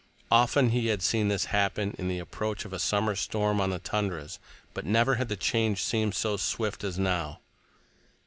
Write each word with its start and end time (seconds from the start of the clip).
Often 0.31 0.71
he 0.71 0.87
had 0.87 1.03
seen 1.03 1.27
this 1.27 1.45
happen 1.53 1.93
in 1.99 2.07
the 2.07 2.17
approach 2.17 2.65
of 2.65 2.81
summer 2.81 3.15
storm 3.15 3.61
on 3.61 3.69
the 3.69 3.77
tundras, 3.77 4.39
but 4.73 4.83
never 4.83 5.13
had 5.21 5.29
the 5.29 5.35
change 5.35 5.83
seemed 5.83 6.15
so 6.15 6.37
swift 6.37 6.83
as 6.83 6.97
now. 6.97 7.39